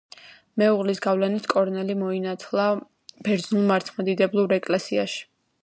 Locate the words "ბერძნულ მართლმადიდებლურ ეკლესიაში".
3.29-5.25